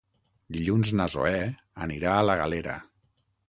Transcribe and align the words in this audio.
Dilluns 0.55 0.93
na 1.01 1.07
Zoè 1.17 1.35
anirà 1.87 2.17
a 2.17 2.27
la 2.31 2.41
Galera. 2.43 2.79